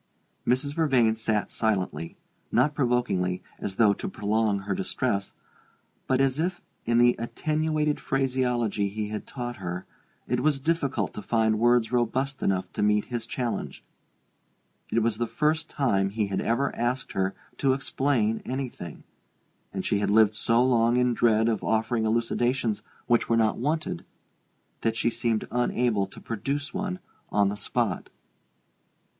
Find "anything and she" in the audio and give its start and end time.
18.43-19.99